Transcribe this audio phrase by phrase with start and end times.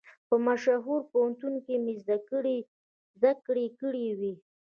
[0.27, 2.17] په مشهورو پوهنتونو کې مې زده
[3.45, 4.33] کړې کړې وې.